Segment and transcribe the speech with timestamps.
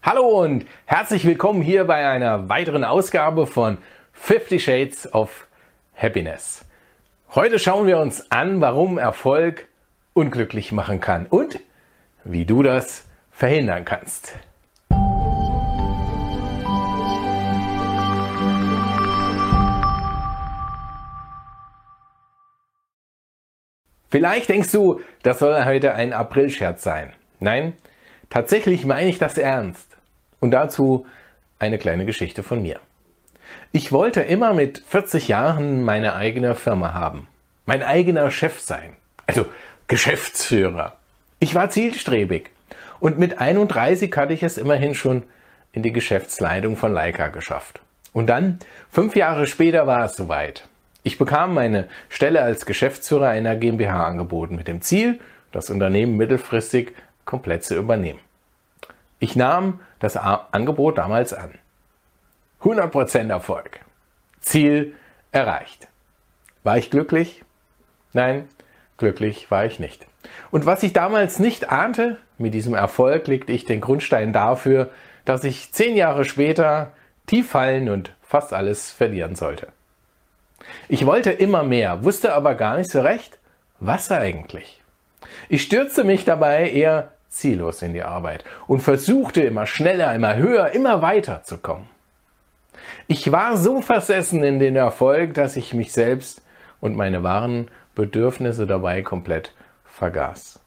[0.00, 3.78] Hallo und herzlich willkommen hier bei einer weiteren Ausgabe von
[4.12, 5.48] 50 Shades of
[5.96, 6.64] Happiness.
[7.34, 9.66] Heute schauen wir uns an, warum Erfolg
[10.12, 11.58] unglücklich machen kann und
[12.22, 14.38] wie du das verhindern kannst.
[24.10, 27.12] Vielleicht denkst du, das soll heute ein Aprilscherz sein.
[27.40, 27.74] Nein,
[28.30, 29.86] tatsächlich meine ich das ernst.
[30.40, 31.06] Und dazu
[31.58, 32.80] eine kleine Geschichte von mir.
[33.72, 37.28] Ich wollte immer mit 40 Jahren meine eigene Firma haben.
[37.66, 38.96] Mein eigener Chef sein.
[39.26, 39.46] Also
[39.88, 40.96] Geschäftsführer.
[41.38, 42.50] Ich war zielstrebig.
[43.00, 45.22] Und mit 31 hatte ich es immerhin schon
[45.72, 47.80] in die Geschäftsleitung von Leica geschafft.
[48.12, 48.58] Und dann,
[48.90, 50.66] fünf Jahre später war es soweit.
[51.02, 55.20] Ich bekam meine Stelle als Geschäftsführer einer GmbH angeboten mit dem Ziel,
[55.52, 56.94] das Unternehmen mittelfristig
[57.28, 58.20] komplett zu übernehmen.
[59.20, 61.50] Ich nahm das Angebot damals an.
[62.62, 63.80] 100% Erfolg.
[64.40, 64.94] Ziel
[65.30, 65.88] erreicht.
[66.64, 67.44] War ich glücklich?
[68.14, 68.48] Nein,
[68.96, 70.06] glücklich war ich nicht.
[70.50, 74.90] Und was ich damals nicht ahnte, mit diesem Erfolg legte ich den Grundstein dafür,
[75.24, 76.92] dass ich zehn Jahre später
[77.26, 79.68] tief fallen und fast alles verlieren sollte.
[80.88, 83.38] Ich wollte immer mehr, wusste aber gar nicht so recht,
[83.80, 84.80] was eigentlich.
[85.50, 90.70] Ich stürzte mich dabei eher ziellos in die Arbeit und versuchte immer schneller, immer höher,
[90.70, 91.88] immer weiter zu kommen.
[93.06, 96.42] Ich war so versessen in den Erfolg, dass ich mich selbst
[96.80, 99.52] und meine wahren Bedürfnisse dabei komplett
[99.84, 100.60] vergaß.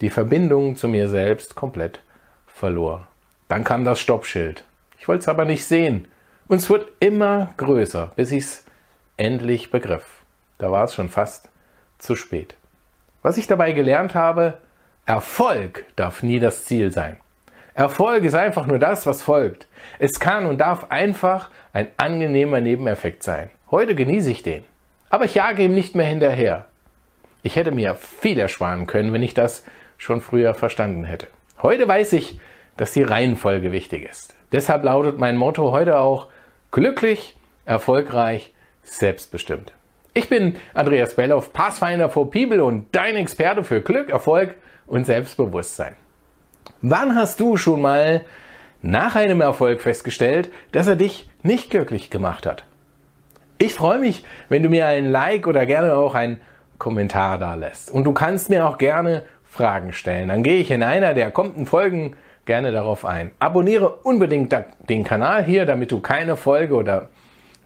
[0.00, 2.00] Die Verbindung zu mir selbst komplett
[2.46, 3.06] verlor.
[3.48, 4.64] Dann kam das Stoppschild.
[4.98, 6.08] Ich wollte es aber nicht sehen.
[6.48, 8.64] Und es wurde immer größer, bis ich es
[9.16, 10.04] endlich begriff.
[10.58, 11.48] Da war es schon fast
[11.98, 12.54] zu spät.
[13.22, 14.58] Was ich dabei gelernt habe,
[15.06, 17.16] Erfolg darf nie das Ziel sein.
[17.74, 19.66] Erfolg ist einfach nur das, was folgt.
[19.98, 23.50] Es kann und darf einfach ein angenehmer Nebeneffekt sein.
[23.70, 24.64] Heute genieße ich den.
[25.08, 26.66] Aber ich jage ihm nicht mehr hinterher.
[27.42, 29.64] Ich hätte mir viel ersparen können, wenn ich das
[29.98, 31.28] schon früher verstanden hätte.
[31.62, 32.38] Heute weiß ich,
[32.76, 34.34] dass die Reihenfolge wichtig ist.
[34.52, 36.28] Deshalb lautet mein Motto heute auch
[36.70, 38.52] glücklich, erfolgreich,
[38.82, 39.72] selbstbestimmt.
[40.12, 44.54] Ich bin Andreas Belloff, Pathfinder for People und dein Experte für Glück, Erfolg
[44.90, 45.94] und Selbstbewusstsein.
[46.82, 48.22] Wann hast du schon mal
[48.82, 52.64] nach einem Erfolg festgestellt, dass er dich nicht glücklich gemacht hat?
[53.58, 56.40] Ich freue mich, wenn du mir ein Like oder gerne auch einen
[56.78, 57.90] Kommentar da lässt.
[57.90, 60.28] Und du kannst mir auch gerne Fragen stellen.
[60.28, 63.32] Dann gehe ich in einer der kommenden Folgen gerne darauf ein.
[63.38, 64.56] Abonniere unbedingt
[64.88, 67.10] den Kanal hier, damit du keine Folge oder,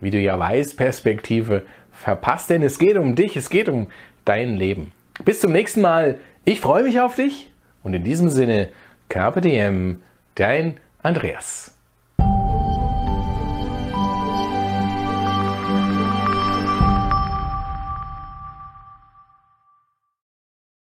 [0.00, 1.62] wie du ja weißt, Perspektive
[1.92, 2.50] verpasst.
[2.50, 3.86] Denn es geht um dich, es geht um
[4.24, 4.92] dein Leben.
[5.24, 6.18] Bis zum nächsten Mal.
[6.46, 7.50] Ich freue mich auf dich
[7.82, 8.68] und in diesem Sinne,
[9.40, 10.02] Diem,
[10.34, 11.73] dein Andreas.